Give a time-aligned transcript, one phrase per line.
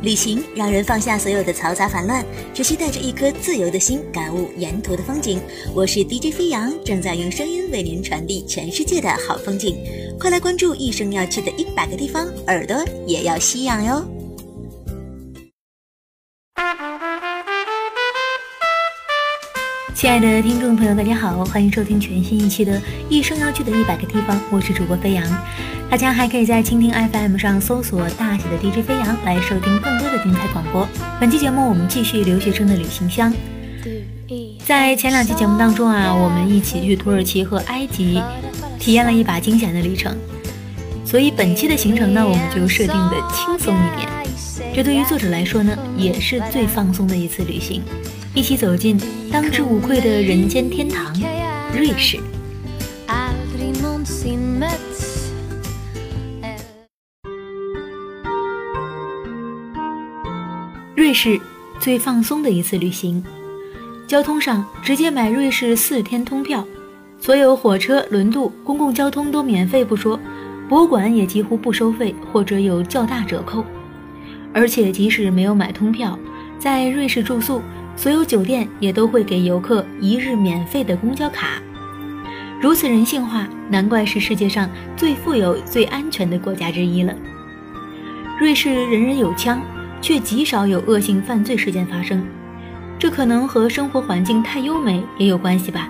[0.00, 5.40] 旅行让人放下所有的嘈杂烦乱，只需带着一颗自由的心，感悟沿途的风景。
[5.74, 9.76] 我是 DJ 飞扬，正在用声音为您传递全世界的好风景。
[10.18, 12.76] 快来关注一生要去的一百个地方，耳朵
[13.06, 14.08] 也要吸氧哟！
[19.96, 22.78] 亲爱的听众朋友，大家好，欢迎收听全新一期的
[23.08, 25.24] 《一生要去的一百个地方》，我是主播飞扬。
[25.90, 30.86] 大家还可以在蜻蜓 FM 上搜索大写的 DJ 飞扬来收听更多的精彩广播。
[31.18, 33.32] 本期节目我们继续留学生的旅行箱。
[34.66, 38.22] 在前两期节目当中啊，我们一起去土耳其和埃及
[38.78, 40.14] 体验了一把惊险的旅程，
[41.06, 44.06] 所以本期的行程呢，我们就设定的轻松一点。
[44.74, 47.82] 这对于作者来说呢，也是最放松的一次旅行。
[48.34, 49.00] 一起走进
[49.32, 51.18] 当之无愧的人间天堂——
[51.74, 52.18] 瑞士。
[60.98, 61.40] 瑞士
[61.78, 63.22] 最放松的一次旅行，
[64.08, 66.66] 交通上直接买瑞士四天通票，
[67.20, 70.18] 所有火车、轮渡、公共交通都免费不说，
[70.68, 73.64] 博物馆也几乎不收费或者有较大折扣。
[74.52, 76.18] 而且即使没有买通票，
[76.58, 77.62] 在瑞士住宿。
[77.94, 81.62] 所有酒店也都会给游客一日免费的公交卡，
[82.60, 87.14] 如此人性化，难怪是世界上最富有、最安全的国家之一了。
[88.40, 89.60] 瑞士人人有枪，
[90.00, 92.24] 却极少有恶性犯罪事件发生，
[92.98, 95.88] 这可能和生活环境太优美也有关系吧。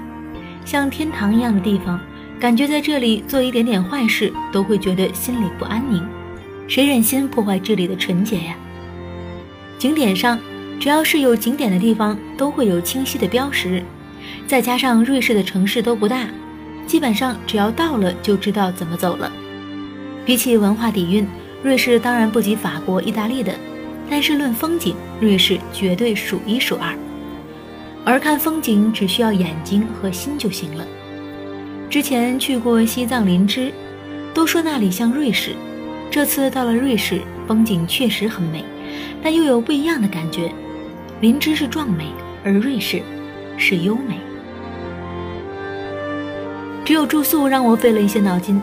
[0.65, 1.99] 像天堂一样的地方，
[2.39, 6.07] 感觉在这里做一点点坏事都会觉得心里不安宁，
[6.67, 8.57] 谁忍心破坏这里的纯洁呀？
[9.79, 10.39] 景点上。
[10.81, 13.83] 只要是有景点的地方，都会有清晰的标识。
[14.47, 16.29] 再加上瑞士的城市都不大，
[16.87, 19.29] 基本上只要到了就知道怎么走了。
[20.25, 21.27] 比起文化底蕴，
[21.65, 23.53] 瑞士当然不及法国、意大利的，
[24.11, 26.97] 但是论风景，瑞士绝对数一数二。
[28.05, 30.87] 而看风景只需要眼睛和心就行了。
[31.91, 33.73] 之前去过西藏林芝，
[34.33, 35.53] 都说那里像瑞士。
[36.11, 38.65] 这次到了瑞士，风景确实很美，
[39.23, 40.51] 但又有不一样的感觉。
[41.21, 42.07] 林芝是壮美，
[42.45, 43.03] 而瑞士
[43.57, 44.19] 是优美。
[46.85, 48.59] 只有住宿让我费了一些脑筋。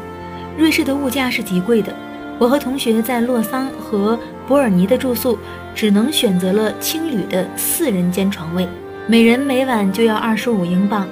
[0.57, 1.95] 瑞士的物价是极贵的，
[2.38, 5.38] 我和同学在洛桑和伯尔尼的住宿
[5.73, 8.68] 只能选择了青旅的四人间床位，
[9.07, 11.07] 每人每晚就要二十五英镑。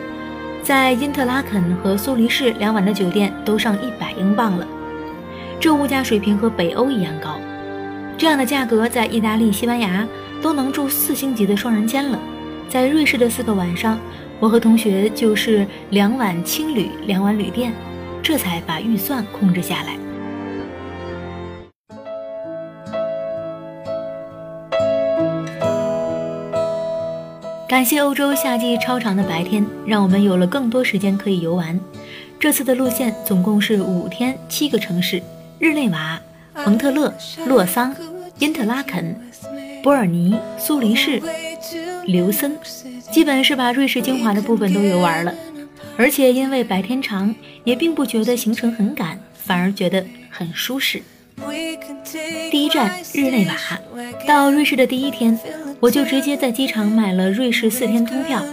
[0.62, 4.68] 在因特拉肯和苏黎世两晚的酒店都上一百英镑了，
[5.60, 7.40] 这物价水平和北欧一样高。
[8.18, 10.08] 这样的价格在意大利、西班牙。
[10.42, 12.20] 都能住四星级的双人间了，
[12.68, 13.98] 在瑞士的四个晚上，
[14.42, 17.72] 我和同学就是两晚青旅，两晚旅店，
[18.22, 19.96] 这才把预算控制下来。
[27.74, 31.80] 感谢欧洲夏季超长的白天，让我们有了更多时间可以游玩。
[32.40, 35.20] 这次的路线总共是五天七个城市：
[35.58, 36.22] 日内瓦、
[36.54, 37.12] 蒙特勒、
[37.48, 37.92] 洛桑、
[38.38, 39.20] 因特拉肯。
[39.82, 41.20] 伯尔尼、苏黎世、
[42.06, 42.56] 琉森，
[43.12, 45.34] 基本是把瑞士精华的部分都游玩了。
[45.98, 51.02] 而且因为白天长，也并不觉得行程很赶，反而觉得很舒适。
[52.52, 53.54] 第一站日内瓦，
[54.28, 55.38] 到瑞士的第一天，
[55.80, 58.44] 我就直接在机场买了瑞士四天通票，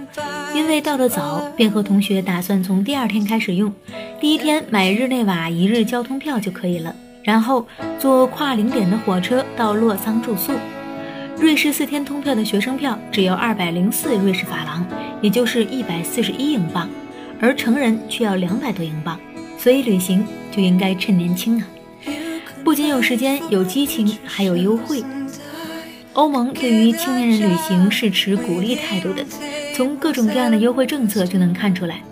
[0.54, 3.72] 因为到得早，便和同学打算从第二天开始用。
[4.20, 7.66] 第一天买日内瓦一日交通票就可以了，然后
[7.98, 10.52] 坐跨零点的火车到洛桑住宿。
[11.38, 14.86] 瑞士四天通票的学生票只要二百零四瑞士法郎，
[15.22, 16.88] 也就是一百四十一英镑，
[17.40, 19.18] 而成人却要两百多英镑，
[19.58, 21.66] 所以旅行就应该趁年轻啊！
[22.64, 25.02] 不仅有时间、有激情，还有优惠。
[26.12, 29.24] 欧盟对于青年人旅行是持鼓励态度的，
[29.74, 32.02] 从各种各样的优惠政策就能看出来。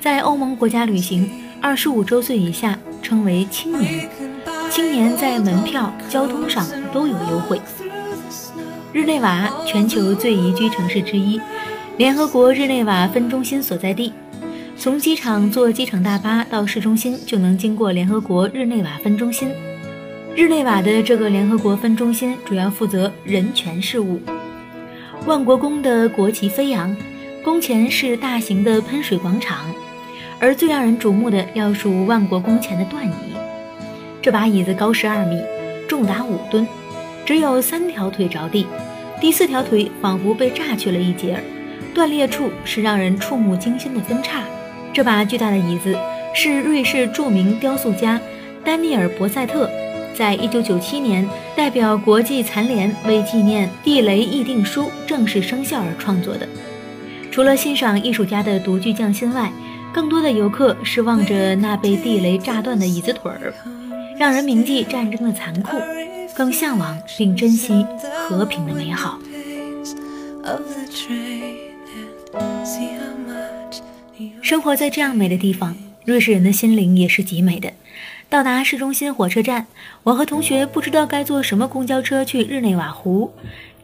[0.00, 1.30] 在欧盟国家旅行，
[1.60, 4.08] 二十五周岁以下称为青年，
[4.70, 7.60] 青年在门票、交通上都有优惠。
[8.92, 11.40] 日内瓦，全球最宜居城市之一，
[11.96, 14.12] 联合国日内瓦分中心所在地。
[14.76, 19.48] 从机场坐机场大巴到市中心，就能经过联合国日内瓦分中心。
[20.34, 24.18] 日内瓦的这个联合国分中心主要负责人权事务。
[25.26, 26.96] 万国宫的国旗飞扬，
[27.44, 29.66] 宫前是大型的喷水广场，
[30.40, 33.12] 而最让人瞩目的要数万国宫前的段椅。
[34.22, 35.38] 这把椅子高十二米，
[35.86, 36.66] 重达五吨。
[37.26, 38.66] 只有三条腿着地，
[39.20, 41.38] 第四条腿仿佛被炸去了一截，
[41.92, 44.42] 断裂处是让人触目惊心的分叉。
[44.94, 45.94] 这把巨大的椅子
[46.34, 48.18] 是瑞士著名雕塑家
[48.64, 49.70] 丹尼尔·博塞特
[50.14, 51.26] 在一九九七年
[51.56, 56.48] 代表国际残联为纪念地雷议定书正式生效而创作的。
[57.30, 59.50] 除了欣赏艺术家的独具匠心外，
[59.92, 63.54] 更多的游客是望着那被地雷炸断的椅子腿儿，
[64.18, 65.76] 让人铭记战争的残酷，
[66.34, 67.86] 更向往并珍惜
[68.28, 69.18] 和平的美好。
[74.42, 75.74] 生活在这样美的地方，
[76.04, 77.72] 瑞士人的心灵也是极美的。
[78.32, 79.66] 到达市中心火车站，
[80.02, 83.30] 我和同学不知道该坐什么公交车去日内瓦湖，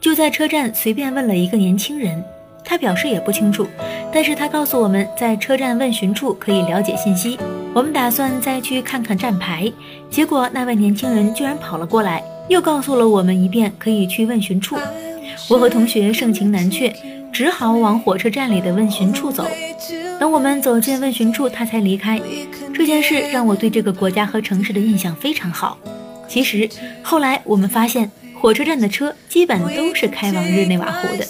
[0.00, 2.24] 就在车站随便问了一个年轻人，
[2.64, 3.66] 他表示也不清楚，
[4.10, 7.38] 但是他告诉我们在车站问询处可以了解信息。
[7.74, 9.70] 我们打算再去看看站牌，
[10.08, 14.76] 结果那位年轻人居然跑了过来，又告诉了我们一遍可以去问询处。
[15.50, 16.90] 我和同学盛情难却，
[17.30, 19.46] 只好往火车站里的问询处走。
[20.18, 22.20] 等我们走进问询处，他才离开。
[22.74, 25.78] 这件事让我对这个国家和城市的印象非常好。
[26.28, 26.68] 其实
[27.02, 28.10] 后来我们发现，
[28.40, 31.24] 火车站的车基本都是开往日内瓦湖的。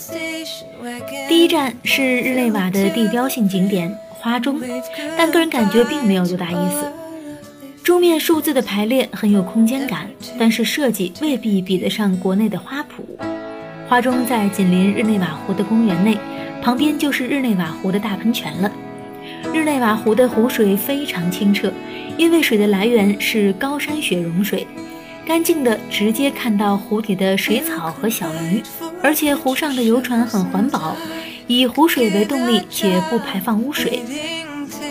[1.29, 4.61] 第一站是日内瓦的地标性景点花钟，
[5.17, 6.91] 但个人感觉并没有多大意思。
[7.84, 10.06] 钟面数字的排列很有空间感，
[10.38, 12.84] 但是设计未必比得上国内的花圃。
[13.88, 16.19] 花钟在紧邻日内瓦湖的公园内。
[16.62, 18.70] 旁边就是日内瓦湖的大喷泉了。
[19.52, 21.72] 日内瓦湖的湖水非常清澈，
[22.16, 24.66] 因为水的来源是高山雪融水，
[25.26, 28.62] 干净的直接看到湖底的水草和小鱼。
[29.02, 30.96] 而且湖上的游船很环保，
[31.46, 34.02] 以湖水为动力且不排放污水。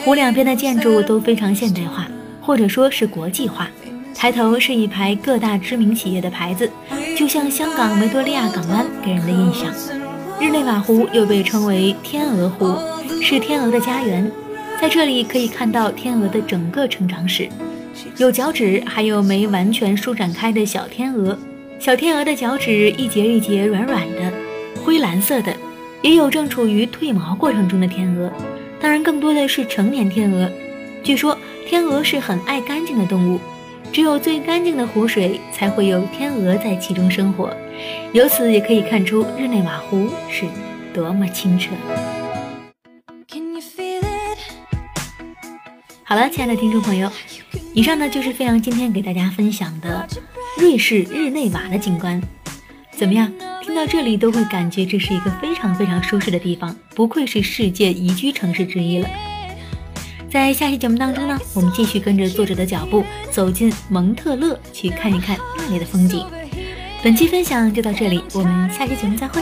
[0.05, 2.07] 湖两边的建筑都非常现代化，
[2.41, 3.67] 或者说是国际化。
[4.15, 6.71] 抬头是一排各大知名企业的牌子，
[7.15, 10.06] 就像香港维多利亚港湾给人的印象。
[10.39, 12.75] 日内瓦湖又被称为天鹅湖，
[13.23, 14.31] 是天鹅的家园。
[14.79, 17.49] 在这里可以看到天鹅的整个成长史，
[18.17, 21.35] 有脚趾，还有没完全舒展开的小天鹅。
[21.79, 24.31] 小天鹅的脚趾一节一节软软的，
[24.85, 25.51] 灰蓝色的，
[26.03, 28.31] 也有正处于褪毛过程中的天鹅。
[28.79, 30.47] 当然，更多的是成年天鹅。
[31.01, 31.35] 据说
[31.65, 33.39] 天鹅是很爱干净的动物。
[33.91, 37.49] 只有最干净的湖水，才会有天鹅在其中生活。
[38.13, 40.45] 由此也可以看出日内瓦湖是
[40.93, 41.71] 多么清澈。
[46.03, 47.11] 好了，亲爱的听众朋友，
[47.73, 50.07] 以上呢就是飞扬今天给大家分享的
[50.57, 52.21] 瑞士日内瓦的景观。
[52.91, 53.31] 怎么样？
[53.61, 59.09] 听到这里都会感觉这是一个非常非常舒适的地方，不愧是世界宜居城市之一了。
[60.31, 66.25] 在下期节目当中呢，我们继续跟着作者的脚步走进蒙特勒，去看一看那里的风景。
[67.03, 69.41] 本期分享就到这里，我们下期节目再会。